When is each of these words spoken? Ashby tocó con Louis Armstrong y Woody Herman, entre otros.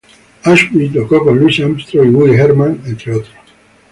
Ashby 0.45 0.89
tocó 0.89 1.23
con 1.23 1.37
Louis 1.39 1.59
Armstrong 1.59 2.07
y 2.07 2.09
Woody 2.09 2.33
Herman, 2.33 2.81
entre 2.87 3.11
otros. 3.13 3.35